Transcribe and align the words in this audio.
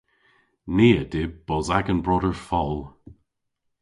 Ni 0.75 0.89
a 1.01 1.03
dyb 1.11 1.31
bos 1.47 1.67
agan 1.77 1.99
broder 2.05 2.35
fol. 2.47 2.75